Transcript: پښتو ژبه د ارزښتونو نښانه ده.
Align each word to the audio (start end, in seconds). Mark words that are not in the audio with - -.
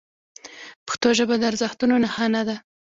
پښتو 0.87 1.09
ژبه 1.17 1.35
د 1.37 1.43
ارزښتونو 1.51 1.93
نښانه 2.03 2.41
ده. 2.47 2.55